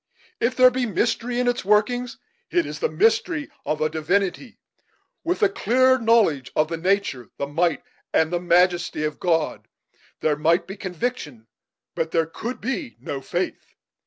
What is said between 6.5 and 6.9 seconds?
of the